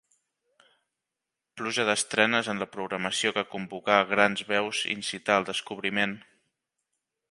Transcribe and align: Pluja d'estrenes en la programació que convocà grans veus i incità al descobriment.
Pluja 1.61 1.85
d'estrenes 1.89 2.49
en 2.55 2.63
la 2.65 2.69
programació 2.77 3.35
que 3.37 3.45
convocà 3.55 4.01
grans 4.15 4.45
veus 4.55 4.85
i 4.89 4.93
incità 4.99 5.41
al 5.41 5.51
descobriment. 5.55 6.23